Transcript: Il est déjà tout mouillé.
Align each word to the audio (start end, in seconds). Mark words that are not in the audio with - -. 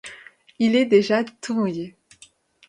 Il 0.57 0.75
est 0.75 0.87
déjà 0.87 1.23
tout 1.23 1.53
mouillé. 1.53 1.95